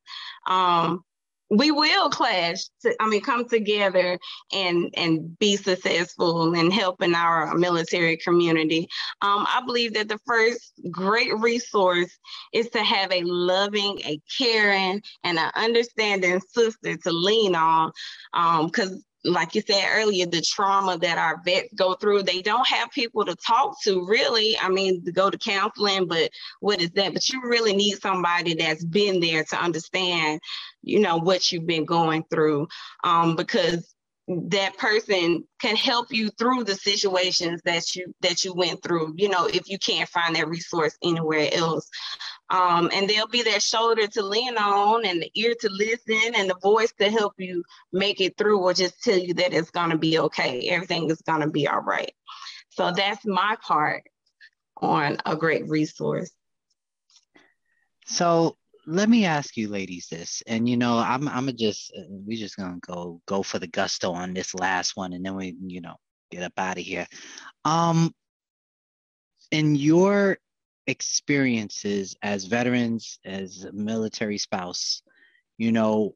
um, 0.47 1.03
we 1.49 1.71
will 1.71 2.09
clash 2.09 2.63
to, 2.81 2.95
i 2.99 3.07
mean 3.07 3.21
come 3.21 3.47
together 3.47 4.17
and 4.53 4.91
and 4.95 5.37
be 5.39 5.55
successful 5.55 6.53
in 6.53 6.71
helping 6.71 7.13
our 7.13 7.53
military 7.55 8.17
community 8.17 8.87
um, 9.21 9.45
i 9.47 9.61
believe 9.65 9.93
that 9.93 10.07
the 10.07 10.17
first 10.25 10.73
great 10.89 11.35
resource 11.39 12.17
is 12.53 12.69
to 12.69 12.83
have 12.83 13.11
a 13.11 13.21
loving 13.23 13.99
a 14.05 14.19
caring 14.37 15.01
and 15.23 15.37
an 15.37 15.51
understanding 15.55 16.39
sister 16.49 16.97
to 16.97 17.11
lean 17.11 17.55
on 17.55 17.91
because 18.65 18.91
um, 18.91 19.01
like 19.25 19.55
you 19.55 19.61
said 19.61 19.85
earlier, 19.93 20.25
the 20.25 20.41
trauma 20.41 20.97
that 20.97 21.17
our 21.17 21.41
vets 21.43 21.73
go 21.75 21.93
through, 21.93 22.23
they 22.23 22.41
don't 22.41 22.67
have 22.67 22.91
people 22.91 23.25
to 23.25 23.35
talk 23.35 23.81
to 23.83 24.05
really. 24.05 24.57
I 24.57 24.69
mean, 24.69 25.03
to 25.05 25.11
go 25.11 25.29
to 25.29 25.37
counseling, 25.37 26.07
but 26.07 26.29
what 26.59 26.81
is 26.81 26.91
that? 26.91 27.13
But 27.13 27.27
you 27.29 27.41
really 27.43 27.75
need 27.75 28.01
somebody 28.01 28.53
that's 28.55 28.83
been 28.83 29.19
there 29.19 29.43
to 29.45 29.61
understand, 29.61 30.41
you 30.81 30.99
know, 30.99 31.17
what 31.17 31.51
you've 31.51 31.67
been 31.67 31.85
going 31.85 32.23
through. 32.29 32.67
Um, 33.03 33.35
because 33.35 33.93
that 34.27 34.77
person 34.77 35.43
can 35.61 35.75
help 35.75 36.07
you 36.11 36.29
through 36.39 36.63
the 36.63 36.75
situations 36.75 37.61
that 37.65 37.93
you 37.93 38.13
that 38.21 38.45
you 38.45 38.53
went 38.53 38.81
through 38.81 39.13
you 39.17 39.27
know 39.27 39.47
if 39.47 39.67
you 39.67 39.77
can't 39.77 40.07
find 40.07 40.35
that 40.35 40.47
resource 40.47 40.97
anywhere 41.03 41.49
else. 41.53 41.89
Um, 42.49 42.91
and 42.93 43.09
they'll 43.09 43.27
be 43.27 43.41
that 43.43 43.63
shoulder 43.63 44.05
to 44.05 44.21
lean 44.21 44.57
on 44.57 45.05
and 45.05 45.21
the 45.21 45.31
ear 45.33 45.55
to 45.59 45.69
listen 45.69 46.35
and 46.35 46.49
the 46.49 46.57
voice 46.61 46.93
to 46.99 47.09
help 47.09 47.33
you 47.39 47.63
make 47.91 48.21
it 48.21 48.37
through 48.37 48.59
or 48.59 48.73
just 48.73 49.01
tell 49.01 49.17
you 49.17 49.33
that 49.35 49.53
it's 49.53 49.71
going 49.71 49.89
to 49.89 49.97
be 49.97 50.19
okay. 50.19 50.69
Everything 50.69 51.09
is 51.09 51.21
going 51.21 51.41
to 51.41 51.49
be 51.49 51.67
all 51.67 51.81
right. 51.81 52.11
So 52.69 52.91
that's 52.91 53.25
my 53.25 53.57
part 53.61 54.03
on 54.77 55.17
a 55.25 55.35
great 55.35 55.67
resource. 55.67 56.31
So 58.05 58.57
let 58.85 59.09
me 59.09 59.25
ask 59.25 59.55
you 59.55 59.69
ladies 59.69 60.07
this 60.09 60.43
and 60.47 60.67
you 60.67 60.75
know 60.77 60.97
i'm 60.97 61.27
i'm 61.29 61.49
just 61.55 61.93
uh, 61.97 62.01
we 62.25 62.35
just 62.35 62.57
gonna 62.57 62.77
go 62.85 63.21
go 63.25 63.41
for 63.41 63.59
the 63.59 63.67
gusto 63.67 64.11
on 64.11 64.33
this 64.33 64.53
last 64.53 64.95
one 64.95 65.13
and 65.13 65.25
then 65.25 65.35
we 65.35 65.55
you 65.65 65.81
know 65.81 65.95
get 66.31 66.43
up 66.43 66.53
out 66.57 66.77
of 66.77 66.83
here. 66.83 67.05
Um 67.63 68.11
in 69.51 69.75
your 69.75 70.37
experiences 70.87 72.15
as 72.23 72.45
veterans 72.45 73.19
as 73.23 73.67
military 73.71 74.37
spouse 74.37 75.03
you 75.57 75.71
know 75.71 76.15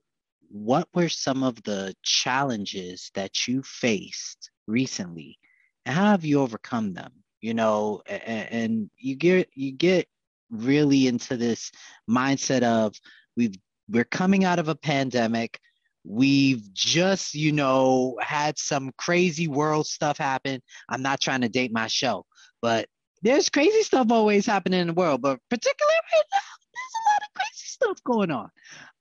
what 0.50 0.88
were 0.94 1.10
some 1.10 1.44
of 1.44 1.62
the 1.64 1.94
challenges 2.04 3.12
that 3.16 3.48
you 3.48 3.62
faced 3.64 4.50
recently? 4.66 5.38
And 5.86 5.96
how 5.96 6.12
have 6.12 6.26
you 6.26 6.42
overcome 6.42 6.94
them? 6.94 7.12
You 7.42 7.54
know 7.54 8.02
and, 8.08 8.52
and 8.52 8.90
you 8.98 9.16
get 9.16 9.50
you 9.54 9.72
get 9.72 10.08
really 10.50 11.08
into 11.08 11.38
this 11.38 11.72
mindset 12.10 12.64
of 12.64 12.96
we've 13.36 13.56
we're 13.90 14.04
coming 14.04 14.44
out 14.44 14.60
of 14.60 14.68
a 14.68 14.76
pandemic. 14.76 15.60
We've 16.04 16.74
just 16.74 17.34
you 17.34 17.52
know 17.52 18.18
had 18.22 18.58
some 18.58 18.92
crazy 18.98 19.48
world 19.48 19.88
stuff 19.88 20.18
happen. 20.18 20.62
I'm 20.90 21.02
not 21.02 21.22
trying 21.22 21.42
to 21.42 21.50
date 21.50 21.72
my 21.72 21.88
show 21.88 22.26
but 22.62 22.88
there's 23.22 23.50
crazy 23.50 23.82
stuff 23.84 24.12
always 24.12 24.46
happening 24.46 24.82
in 24.82 24.88
the 24.88 24.94
world 24.94 25.22
but 25.22 25.40
particularly 25.50 25.96
right 26.14 26.24
now 26.34 26.40
there's 26.74 26.94
a 26.96 27.10
lot 27.10 27.22
of 27.22 27.34
crazy 27.34 27.66
stuff 27.66 28.04
going 28.04 28.32
on. 28.32 28.50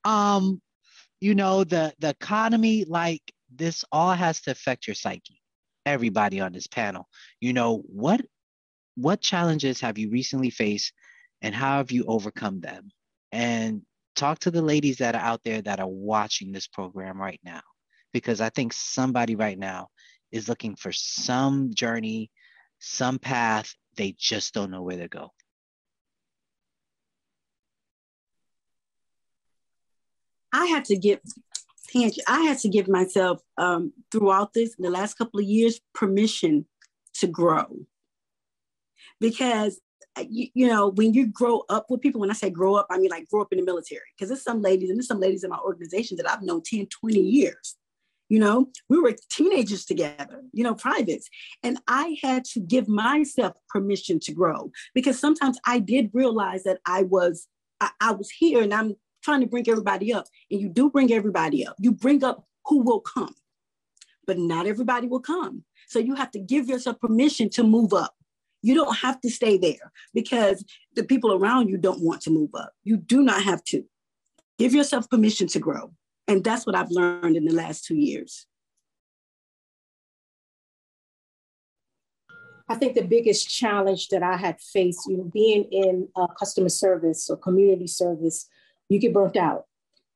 Um 0.03 0.61
you 1.19 1.35
know 1.35 1.63
the 1.63 1.93
the 1.99 2.09
economy 2.09 2.85
like 2.85 3.21
this 3.53 3.83
all 3.91 4.13
has 4.13 4.41
to 4.41 4.51
affect 4.51 4.87
your 4.87 4.95
psyche 4.95 5.41
everybody 5.85 6.41
on 6.41 6.51
this 6.51 6.67
panel. 6.67 7.07
You 7.39 7.53
know 7.53 7.83
what 7.87 8.21
what 8.95 9.21
challenges 9.21 9.79
have 9.81 9.97
you 9.97 10.09
recently 10.09 10.49
faced 10.49 10.91
and 11.41 11.53
how 11.53 11.77
have 11.77 11.91
you 11.91 12.05
overcome 12.07 12.59
them? 12.59 12.89
And 13.31 13.81
talk 14.15 14.39
to 14.39 14.51
the 14.51 14.61
ladies 14.61 14.97
that 14.97 15.15
are 15.15 15.21
out 15.21 15.41
there 15.43 15.61
that 15.61 15.79
are 15.79 15.87
watching 15.87 16.51
this 16.51 16.67
program 16.67 17.19
right 17.19 17.39
now, 17.43 17.61
because 18.13 18.41
I 18.41 18.49
think 18.49 18.73
somebody 18.73 19.35
right 19.35 19.57
now 19.57 19.87
is 20.31 20.49
looking 20.49 20.75
for 20.75 20.91
some 20.91 21.73
journey, 21.73 22.31
some 22.79 23.19
path. 23.19 23.73
They 23.95 24.15
just 24.17 24.53
don't 24.53 24.71
know 24.71 24.81
where 24.81 24.97
to 24.97 25.07
go. 25.07 25.31
I 30.53 30.65
had 30.65 30.85
to 30.85 30.97
get 30.97 31.21
I 32.27 32.41
had 32.41 32.59
to 32.59 32.69
give 32.69 32.87
myself 32.87 33.41
um, 33.57 33.93
throughout 34.11 34.53
this 34.53 34.75
the 34.77 34.89
last 34.89 35.15
couple 35.15 35.39
of 35.39 35.45
years 35.45 35.79
permission 35.93 36.65
to 37.15 37.27
grow 37.27 37.79
because 39.19 39.79
you, 40.29 40.47
you, 40.53 40.67
know, 40.67 40.89
when 40.89 41.13
you 41.13 41.27
grow 41.27 41.63
up 41.69 41.87
with 41.89 42.01
people, 42.01 42.21
when 42.21 42.29
I 42.29 42.33
say 42.33 42.49
grow 42.49 42.75
up, 42.75 42.87
I 42.89 42.97
mean 42.97 43.09
like 43.09 43.29
grow 43.29 43.41
up 43.41 43.51
in 43.51 43.59
the 43.59 43.65
military, 43.65 44.01
because 44.15 44.29
there's 44.29 44.43
some 44.43 44.61
ladies 44.61 44.89
and 44.89 44.97
there's 44.97 45.07
some 45.07 45.19
ladies 45.19 45.43
in 45.43 45.49
my 45.49 45.57
organization 45.57 46.17
that 46.17 46.29
I've 46.29 46.41
known 46.41 46.61
10, 46.63 46.87
20 46.87 47.19
years. 47.19 47.75
You 48.29 48.39
know, 48.39 48.67
we 48.89 48.99
were 48.99 49.15
teenagers 49.31 49.85
together, 49.85 50.43
you 50.51 50.63
know, 50.63 50.75
privates. 50.75 51.29
And 51.63 51.79
I 51.87 52.17
had 52.21 52.43
to 52.45 52.59
give 52.59 52.87
myself 52.89 53.53
permission 53.69 54.19
to 54.21 54.33
grow 54.33 54.71
because 54.93 55.17
sometimes 55.17 55.57
I 55.65 55.79
did 55.79 56.09
realize 56.13 56.63
that 56.63 56.79
I 56.85 57.03
was, 57.03 57.47
I, 57.79 57.89
I 58.01 58.11
was 58.11 58.29
here 58.29 58.61
and 58.61 58.73
I'm 58.73 58.95
trying 59.23 59.41
to 59.41 59.47
bring 59.47 59.69
everybody 59.69 60.13
up. 60.13 60.25
And 60.51 60.59
you 60.59 60.67
do 60.67 60.89
bring 60.89 61.13
everybody 61.13 61.65
up. 61.65 61.77
You 61.79 61.93
bring 61.93 62.23
up 62.23 62.45
who 62.65 62.79
will 62.81 62.99
come, 62.99 63.33
but 64.25 64.37
not 64.37 64.67
everybody 64.67 65.07
will 65.07 65.21
come. 65.21 65.63
So 65.87 65.99
you 65.99 66.15
have 66.15 66.31
to 66.31 66.39
give 66.39 66.67
yourself 66.67 66.99
permission 66.99 67.49
to 67.51 67.63
move 67.63 67.93
up 67.93 68.13
you 68.61 68.73
don't 68.73 68.97
have 68.97 69.21
to 69.21 69.29
stay 69.29 69.57
there 69.57 69.91
because 70.13 70.65
the 70.95 71.03
people 71.03 71.33
around 71.33 71.69
you 71.69 71.77
don't 71.77 72.01
want 72.01 72.21
to 72.21 72.31
move 72.31 72.49
up. 72.55 72.71
You 72.83 72.97
do 72.97 73.21
not 73.21 73.43
have 73.43 73.63
to. 73.65 73.83
Give 74.57 74.73
yourself 74.73 75.09
permission 75.09 75.47
to 75.47 75.59
grow. 75.59 75.93
And 76.27 76.43
that's 76.43 76.65
what 76.65 76.75
I've 76.75 76.91
learned 76.91 77.37
in 77.37 77.45
the 77.45 77.53
last 77.53 77.85
two 77.85 77.95
years. 77.95 78.47
I 82.69 82.75
think 82.75 82.95
the 82.95 83.03
biggest 83.03 83.49
challenge 83.49 84.09
that 84.09 84.23
I 84.23 84.35
had 84.35 84.59
faced, 84.59 85.07
you 85.07 85.17
know, 85.17 85.31
being 85.33 85.63
in 85.71 86.09
uh, 86.15 86.27
customer 86.27 86.69
service 86.69 87.29
or 87.29 87.37
community 87.37 87.87
service, 87.87 88.49
you 88.89 88.99
get 88.99 89.13
burnt 89.13 89.37
out. 89.37 89.65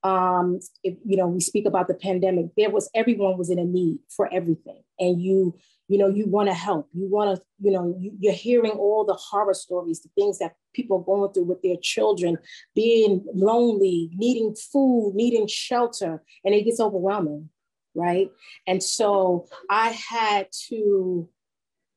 Um, 0.04 0.60
if, 0.84 0.98
you 1.06 1.16
know, 1.16 1.28
we 1.28 1.40
speak 1.40 1.66
about 1.66 1.88
the 1.88 1.94
pandemic. 1.94 2.48
There 2.58 2.72
was 2.72 2.90
everyone 2.94 3.38
was 3.38 3.50
in 3.50 3.60
a 3.60 3.64
need 3.64 4.00
for 4.10 4.32
everything, 4.34 4.82
and 5.00 5.22
you 5.22 5.56
you 5.92 5.98
know 5.98 6.08
you 6.08 6.26
want 6.26 6.48
to 6.48 6.54
help 6.54 6.88
you 6.94 7.08
want 7.10 7.36
to 7.36 7.44
you 7.60 7.70
know 7.70 7.94
you, 8.00 8.14
you're 8.18 8.34
hearing 8.34 8.72
all 8.72 9.04
the 9.04 9.14
horror 9.14 9.54
stories 9.54 10.02
the 10.02 10.10
things 10.16 10.40
that 10.40 10.54
people 10.74 10.98
are 10.98 11.04
going 11.04 11.32
through 11.34 11.44
with 11.44 11.62
their 11.62 11.76
children 11.82 12.38
being 12.74 13.26
lonely 13.34 14.10
needing 14.14 14.56
food 14.56 15.12
needing 15.14 15.48
shelter 15.48 16.24
and 16.46 16.56
it 16.56 16.64
gets 16.64 16.80
overwhelming 16.80 17.50
right? 17.94 18.32
And 18.68 18.82
so 18.82 19.48
i 19.70 19.90
had 19.90 20.48
to 20.70 21.28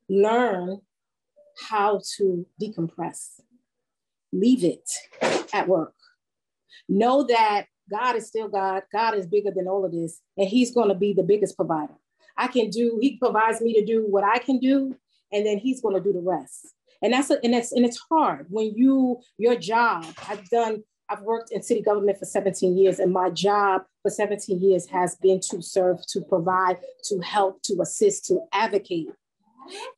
learn 0.09 0.81
how 1.69 2.01
to 2.17 2.45
decompress 2.61 3.41
leave 4.33 4.65
it 4.65 4.91
at 5.53 5.69
work 5.69 5.95
know 6.89 7.23
that 7.23 7.67
god 7.89 8.17
is 8.17 8.27
still 8.27 8.49
god 8.49 8.83
god 8.93 9.15
is 9.15 9.27
bigger 9.29 9.53
than 9.55 9.69
all 9.69 9.85
of 9.85 9.93
this 9.93 10.21
and 10.37 10.49
he's 10.49 10.75
going 10.75 10.89
to 10.89 10.97
be 10.97 11.13
the 11.13 11.23
biggest 11.23 11.57
provider 11.57 11.95
I 12.37 12.49
can 12.49 12.71
do, 12.71 12.99
he 13.01 13.17
provides 13.17 13.61
me 13.61 13.75
to 13.75 13.85
do 13.85 14.07
what 14.09 14.25
I 14.25 14.39
can 14.39 14.59
do, 14.59 14.97
and 15.33 15.47
then 15.47 15.59
he's 15.59 15.81
to 15.81 16.01
do 16.01 16.13
the 16.13 16.21
rest. 16.21 16.75
And 17.03 17.13
that's 17.13 17.31
a, 17.31 17.39
and 17.45 17.53
that's 17.53 17.73
and 17.73 17.85
it's 17.85 18.01
hard 18.11 18.47
when 18.49 18.73
you 18.75 19.21
your 19.37 19.57
job. 19.57 20.07
I've 20.29 20.49
done 20.49 20.83
I've 21.09 21.21
worked 21.21 21.53
in 21.53 21.63
city 21.63 21.83
government 21.83 22.19
for 22.19 22.25
17 22.25 22.79
years, 22.79 22.99
and 22.99 23.13
my 23.13 23.31
job 23.31 23.83
for 24.03 24.11
17 24.11 24.61
years 24.61 24.87
has 24.87 25.17
been 25.17 25.41
to 25.51 25.61
serve, 25.61 25.99
to 26.09 26.23
provide, 26.23 26.79
to 27.05 27.21
help, 27.21 27.63
to 27.65 27.81
assist, 27.83 28.27
to 28.27 28.41
advocate. 28.53 29.09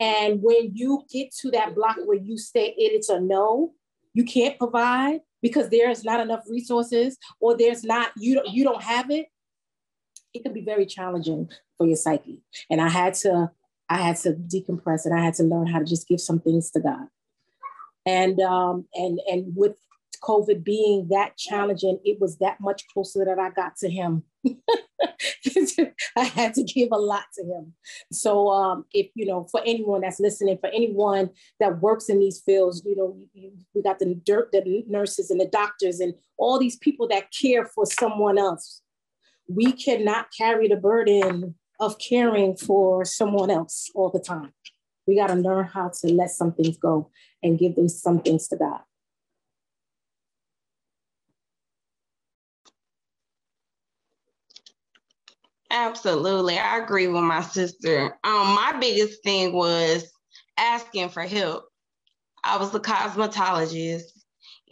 And 0.00 0.42
when 0.42 0.72
you 0.74 1.04
get 1.12 1.32
to 1.42 1.50
that 1.52 1.74
block 1.74 1.96
where 2.04 2.18
you 2.18 2.38
say 2.38 2.68
it, 2.68 2.74
it's 2.76 3.08
a 3.08 3.20
no, 3.20 3.72
you 4.14 4.24
can't 4.24 4.58
provide 4.58 5.20
because 5.42 5.68
there's 5.68 6.02
not 6.02 6.20
enough 6.20 6.42
resources, 6.48 7.18
or 7.40 7.56
there's 7.56 7.84
not 7.84 8.10
you 8.16 8.34
don't 8.34 8.48
you 8.48 8.64
don't 8.64 8.82
have 8.82 9.10
it 9.10 9.26
it 10.36 10.42
can 10.42 10.52
be 10.52 10.60
very 10.60 10.86
challenging 10.86 11.48
for 11.76 11.86
your 11.86 11.96
psyche. 11.96 12.42
And 12.70 12.80
I 12.80 12.88
had 12.88 13.14
to, 13.14 13.50
I 13.88 13.98
had 13.98 14.16
to 14.18 14.32
decompress 14.32 15.04
and 15.04 15.14
I 15.18 15.24
had 15.24 15.34
to 15.34 15.44
learn 15.44 15.66
how 15.66 15.78
to 15.78 15.84
just 15.84 16.08
give 16.08 16.20
some 16.20 16.40
things 16.40 16.70
to 16.72 16.80
God. 16.80 17.06
And 18.04 18.40
um, 18.40 18.86
and 18.94 19.20
and 19.26 19.56
with 19.56 19.76
COVID 20.22 20.62
being 20.62 21.08
that 21.10 21.36
challenging, 21.36 21.98
it 22.04 22.20
was 22.20 22.38
that 22.38 22.60
much 22.60 22.84
closer 22.92 23.24
that 23.24 23.38
I 23.38 23.50
got 23.50 23.76
to 23.78 23.90
him. 23.90 24.22
I 26.16 26.24
had 26.24 26.54
to 26.54 26.62
give 26.62 26.88
a 26.92 26.96
lot 26.96 27.24
to 27.34 27.44
him. 27.44 27.74
So 28.12 28.48
um, 28.48 28.84
if 28.92 29.08
you 29.14 29.26
know, 29.26 29.48
for 29.50 29.60
anyone 29.66 30.02
that's 30.02 30.20
listening, 30.20 30.58
for 30.58 30.68
anyone 30.68 31.30
that 31.58 31.80
works 31.80 32.08
in 32.08 32.20
these 32.20 32.40
fields, 32.40 32.82
you 32.86 32.94
know, 32.94 33.16
you, 33.34 33.52
we 33.74 33.82
got 33.82 33.98
the 33.98 34.14
dirt, 34.24 34.52
the 34.52 34.84
nurses 34.86 35.30
and 35.30 35.40
the 35.40 35.46
doctors 35.46 35.98
and 35.98 36.14
all 36.38 36.60
these 36.60 36.76
people 36.76 37.08
that 37.08 37.32
care 37.32 37.66
for 37.66 37.86
someone 37.86 38.38
else 38.38 38.82
we 39.48 39.72
cannot 39.72 40.26
carry 40.36 40.68
the 40.68 40.76
burden 40.76 41.54
of 41.78 41.98
caring 41.98 42.56
for 42.56 43.04
someone 43.04 43.50
else 43.50 43.90
all 43.94 44.10
the 44.10 44.20
time. 44.20 44.52
We 45.06 45.16
got 45.16 45.28
to 45.28 45.34
learn 45.34 45.66
how 45.66 45.90
to 46.00 46.12
let 46.12 46.30
some 46.30 46.52
things 46.52 46.76
go 46.78 47.10
and 47.42 47.58
give 47.58 47.76
those 47.76 48.00
some 48.00 48.20
things 48.20 48.48
to 48.48 48.56
God. 48.56 48.80
Absolutely. 55.70 56.58
I 56.58 56.78
agree 56.78 57.08
with 57.08 57.22
my 57.22 57.42
sister. 57.42 58.16
Um, 58.24 58.54
my 58.54 58.76
biggest 58.80 59.22
thing 59.22 59.52
was 59.52 60.10
asking 60.56 61.10
for 61.10 61.22
help. 61.22 61.64
I 62.44 62.56
was 62.56 62.74
a 62.74 62.80
cosmetologist. 62.80 64.04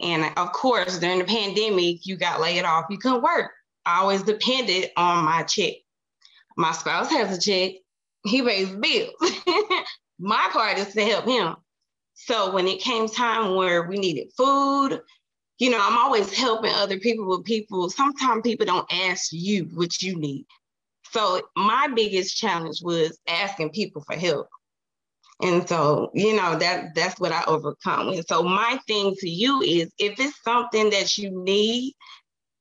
And 0.01 0.25
of 0.37 0.51
course, 0.51 0.99
during 0.99 1.19
the 1.19 1.25
pandemic, 1.25 2.05
you 2.05 2.17
got 2.17 2.41
laid 2.41 2.63
off. 2.63 2.85
You 2.89 2.97
couldn't 2.97 3.23
work. 3.23 3.51
I 3.85 3.99
always 3.99 4.23
depended 4.23 4.89
on 4.97 5.25
my 5.25 5.43
check. 5.43 5.73
My 6.55 6.71
spouse 6.71 7.09
has 7.09 7.37
a 7.37 7.41
check. 7.41 7.73
He 8.23 8.41
pays 8.41 8.69
bills. 8.69 9.13
my 10.19 10.47
part 10.51 10.77
is 10.77 10.93
to 10.93 11.03
help 11.03 11.25
him. 11.25 11.55
So 12.13 12.53
when 12.53 12.67
it 12.67 12.79
came 12.79 13.07
time 13.07 13.55
where 13.55 13.83
we 13.83 13.97
needed 13.97 14.31
food, 14.37 15.01
you 15.59 15.69
know, 15.69 15.79
I'm 15.81 15.97
always 15.97 16.33
helping 16.33 16.71
other 16.73 16.99
people 16.99 17.27
with 17.27 17.45
people. 17.45 17.89
Sometimes 17.89 18.41
people 18.43 18.65
don't 18.65 18.91
ask 18.91 19.29
you 19.31 19.69
what 19.73 20.01
you 20.01 20.15
need. 20.17 20.45
So 21.11 21.41
my 21.55 21.87
biggest 21.93 22.37
challenge 22.37 22.79
was 22.81 23.17
asking 23.27 23.71
people 23.71 24.01
for 24.01 24.15
help. 24.15 24.47
And 25.41 25.67
so, 25.67 26.11
you 26.13 26.35
know, 26.35 26.57
that 26.57 26.95
that's 26.95 27.19
what 27.19 27.31
I 27.31 27.43
overcome 27.45 28.07
with. 28.07 28.25
So 28.27 28.43
my 28.43 28.79
thing 28.87 29.13
to 29.19 29.29
you 29.29 29.61
is 29.61 29.91
if 29.97 30.19
it's 30.19 30.41
something 30.43 30.89
that 30.91 31.17
you 31.17 31.31
need 31.31 31.93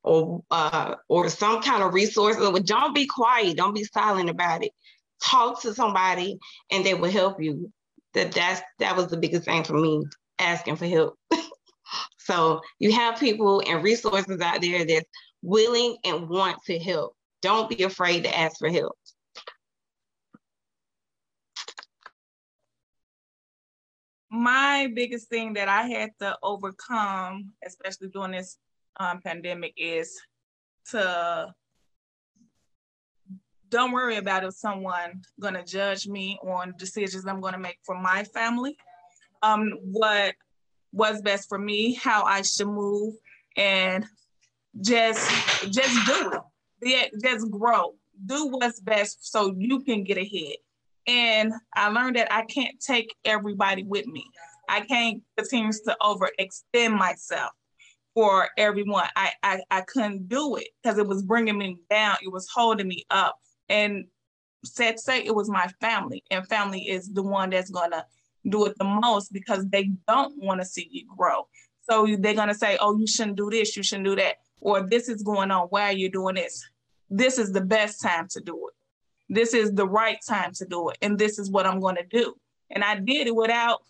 or 0.05 0.45
uh, 0.51 0.95
or 1.09 1.29
some 1.29 1.63
kind 1.63 1.83
of 1.83 1.95
resource, 1.95 2.37
don't 2.65 2.95
be 2.95 3.07
quiet, 3.07 3.57
don't 3.57 3.75
be 3.75 3.85
silent 3.85 4.31
about 4.31 4.63
it. 4.63 4.71
Talk 5.25 5.63
to 5.63 5.75
somebody 5.75 6.39
and 6.71 6.85
they 6.85 6.95
will 6.95 7.11
help 7.11 7.43
you. 7.43 7.73
That 8.13 8.33
that's 8.33 8.61
that 8.79 8.97
was 8.97 9.09
the 9.09 9.17
biggest 9.17 9.45
thing 9.45 9.65
for 9.65 9.75
me, 9.75 10.05
asking 10.39 10.77
for 10.77 10.87
help. 10.87 11.19
so 12.19 12.61
you 12.79 12.93
have 12.93 13.19
people 13.19 13.63
and 13.67 13.83
resources 13.83 14.41
out 14.41 14.61
there 14.61 14.85
that's 14.85 15.09
willing 15.43 15.97
and 16.05 16.29
want 16.29 16.59
to 16.67 16.79
help. 16.79 17.17
Don't 17.43 17.69
be 17.69 17.83
afraid 17.83 18.25
to 18.25 18.39
ask 18.39 18.59
for 18.59 18.69
help. 18.69 18.97
my 24.35 24.89
biggest 24.93 25.29
thing 25.29 25.53
that 25.53 25.69
I 25.69 25.83
had 25.87 26.11
to 26.19 26.37
overcome, 26.43 27.53
especially 27.65 28.09
during 28.09 28.33
this 28.33 28.59
um, 28.99 29.21
pandemic, 29.21 29.75
is 29.77 30.21
to 30.91 31.55
don't 33.71 33.93
worry 33.93 34.17
about 34.17 34.45
if 34.45 34.55
someone 34.55 35.23
gonna 35.41 35.65
judge 35.65 36.07
me 36.07 36.39
on 36.43 36.75
decisions 36.79 37.27
I'm 37.27 37.41
gonna 37.41 37.59
make 37.59 37.79
for 37.85 37.99
my 37.99 38.25
family. 38.25 38.77
Um, 39.43 39.73
what 39.83 40.35
was 40.93 41.21
best 41.23 41.49
for 41.49 41.59
me, 41.59 41.95
how 41.95 42.23
I 42.23 42.43
should 42.43 42.69
move, 42.69 43.15
and 43.57 44.07
just 44.81 45.29
just 45.71 46.07
do 46.07 46.41
it. 46.83 47.11
Just 47.23 47.51
grow. 47.51 47.95
Do 48.27 48.47
what's 48.47 48.81
best 48.81 49.31
so 49.31 49.55
you 49.59 49.81
can 49.81 50.05
get 50.05 50.19
ahead. 50.19 50.57
And 51.07 51.53
I 51.75 51.89
learned 51.89 52.17
that 52.17 52.33
I 52.33 52.45
can't 52.45 52.81
take 52.81 53.15
everybody 53.25 53.83
with 53.83 54.07
me. 54.07 54.25
I 54.69 54.81
can't 54.81 55.23
continue 55.37 55.73
to 55.73 55.97
overextend 56.01 56.97
myself 56.97 57.51
for 58.15 58.49
everyone. 58.57 59.09
I, 59.17 59.33
I, 59.43 59.61
I 59.71 59.81
couldn't 59.83 60.29
do 60.29 60.57
it 60.57 60.69
because 60.83 60.99
it 60.99 61.07
was 61.07 61.23
bringing 61.23 61.59
me 61.59 61.79
down. 61.91 62.17
It 62.23 62.33
was 62.33 62.49
holding 62.53 62.89
me 62.89 63.05
up. 63.11 63.37
And 63.69 64.05
said 64.65 64.99
say 64.99 65.25
it 65.25 65.35
was 65.35 65.51
my 65.51 65.67
family, 65.81 66.23
and 66.31 66.47
family 66.49 66.89
is 66.89 67.13
the 67.13 67.23
one 67.23 67.51
that's 67.51 67.71
gonna 67.71 68.05
do 68.49 68.67
it 68.67 68.77
the 68.79 68.85
most 68.85 69.33
because 69.33 69.67
they 69.69 69.91
don't 70.09 70.43
want 70.43 70.61
to 70.61 70.67
see 70.67 70.89
you 70.91 71.07
grow. 71.17 71.47
So 71.83 72.07
they're 72.19 72.35
gonna 72.35 72.55
say, 72.55 72.79
"Oh, 72.81 72.97
you 72.97 73.07
shouldn't 73.07 73.37
do 73.37 73.51
this. 73.51 73.77
You 73.77 73.83
shouldn't 73.83 74.07
do 74.07 74.17
that," 74.17 74.37
or 74.61 74.83
"This 74.83 75.09
is 75.09 75.23
going 75.23 75.51
on. 75.51 75.67
Why 75.69 75.91
are 75.91 75.93
you 75.93 76.11
doing 76.11 76.37
this?" 76.37 76.67
This 77.11 77.39
is 77.39 77.53
the 77.53 77.61
best 77.61 78.01
time 78.01 78.27
to 78.31 78.41
do 78.41 78.69
it 78.69 78.75
this 79.29 79.55
is 79.55 79.73
the 79.73 79.87
right 79.87 80.19
time 80.27 80.53
to 80.53 80.65
do 80.67 80.91
it 80.91 80.99
and 81.03 81.19
this 81.19 81.39
is 81.39 81.51
what 81.51 81.67
i'm 81.67 81.81
to 81.97 82.05
do 82.11 82.35
and 82.71 82.85
i 82.85 82.95
did 82.95 83.27
it 83.27 83.35
without 83.35 83.83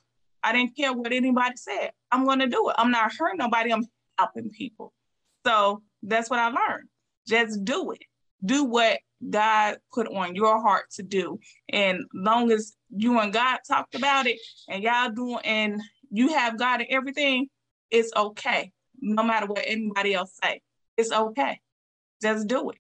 i 0.43 0.53
didn't 0.53 0.77
care 0.77 0.93
what 0.93 1.13
anybody 1.13 1.57
said 1.57 1.91
i'm 2.13 2.25
to 2.39 2.47
do 2.47 2.69
it 2.69 2.75
i'm 2.79 2.91
not 2.91 3.13
hurting 3.19 3.39
nobody 3.39 3.73
i'm 3.73 3.85
helping 4.19 4.51
people. 4.51 4.93
So 5.47 5.83
that's 6.03 6.31
what 6.31 6.39
i 6.39 6.47
learned. 6.47 6.89
Just 7.27 7.65
do 7.65 7.93
it. 7.93 8.03
Do 8.45 8.65
what 8.65 8.99
god 9.31 9.79
put 9.93 10.09
on 10.09 10.35
your 10.35 10.61
heart 10.61 10.91
to 10.93 11.03
do. 11.03 11.39
And 11.71 12.05
long 12.13 12.51
as 12.51 12.75
you 12.91 13.19
and 13.19 13.33
god 13.33 13.59
talked 13.67 13.95
about 13.95 14.27
it 14.27 14.39
and 14.69 14.83
y'all 14.83 15.11
doing 15.11 15.39
and 15.45 15.81
you 16.11 16.29
have 16.29 16.59
god 16.59 16.81
in 16.83 16.87
everything 16.91 17.49
it's 17.91 18.11
okay. 18.17 18.73
No 19.01 19.23
matter 19.23 19.47
what 19.47 19.63
anybody 19.67 20.15
else 20.15 20.39
say 20.43 20.61
it's 20.97 21.13
okay. 21.13 21.61
Just 22.23 22.47
do 22.47 22.71
it. 22.71 22.79